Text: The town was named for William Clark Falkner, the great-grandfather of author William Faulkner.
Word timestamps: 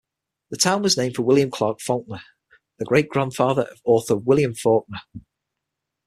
The 0.49 0.57
town 0.57 0.81
was 0.81 0.97
named 0.97 1.15
for 1.15 1.21
William 1.21 1.51
Clark 1.51 1.77
Falkner, 1.79 2.23
the 2.79 2.85
great-grandfather 2.85 3.65
of 3.71 3.81
author 3.85 4.15
William 4.15 4.55
Faulkner. 4.55 5.01